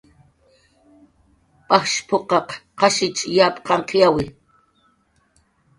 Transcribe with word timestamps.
"Pajsh 1.67 1.97
p""uqaq 2.07 2.49
qashich 2.79 3.19
yap 3.35 3.55
qanqyawi" 3.67 4.25